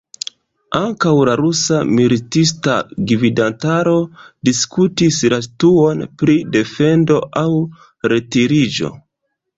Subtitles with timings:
[0.77, 2.77] Ankaŭ la rusa militista
[3.11, 3.95] gvidantaro
[4.49, 7.49] diskutis la situon pri defendo aŭ
[8.15, 8.93] retiriĝo.